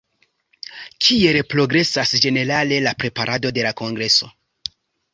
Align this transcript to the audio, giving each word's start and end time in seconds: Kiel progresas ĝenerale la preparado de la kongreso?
Kiel 1.07 1.37
progresas 1.55 2.15
ĝenerale 2.25 2.83
la 2.89 2.97
preparado 3.05 3.55
de 3.59 3.71
la 3.71 3.79
kongreso? 3.83 4.35